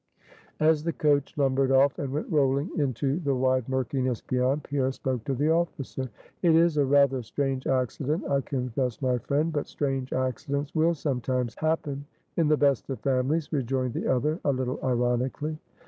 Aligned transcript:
As 0.59 0.83
the 0.83 0.93
coach 0.93 1.37
lumbered 1.37 1.69
off, 1.71 1.99
and 1.99 2.11
went 2.11 2.31
rolling 2.31 2.71
into 2.79 3.19
the 3.19 3.35
wide 3.35 3.69
murkiness 3.69 4.19
beyond, 4.19 4.63
Pierre 4.63 4.91
spoke 4.91 5.23
to 5.25 5.35
the 5.35 5.51
officer. 5.51 6.09
"It 6.41 6.55
is 6.55 6.75
a 6.77 6.85
rather 6.87 7.21
strange 7.21 7.67
accident, 7.67 8.25
I 8.27 8.41
confess, 8.41 8.99
my 8.99 9.19
friend, 9.19 9.53
but 9.53 9.67
strange 9.67 10.11
accidents 10.11 10.73
will 10.73 10.95
sometimes 10.95 11.53
happen." 11.59 12.05
"In 12.35 12.47
the 12.47 12.57
best 12.57 12.89
of 12.89 12.99
families," 13.01 13.53
rejoined 13.53 13.93
the 13.93 14.07
other, 14.07 14.39
a 14.43 14.51
little 14.51 14.79
ironically. 14.83 15.59